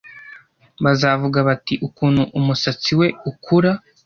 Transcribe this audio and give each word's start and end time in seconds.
Bazavuga 0.83 1.37
bati 1.47 1.73
Ukuntu 1.87 2.21
umusatsi 2.39 2.91
we 2.99 3.07
ukura 3.29 3.71